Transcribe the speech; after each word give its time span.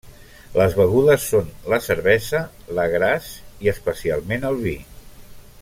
Les 0.59 0.71
begudes 0.79 1.27
són 1.33 1.51
la 1.73 1.79
cervesa, 1.89 2.41
l'agràs, 2.79 3.31
i 3.67 3.73
especialment 3.77 4.53
el 4.53 4.63
vi. 4.69 4.79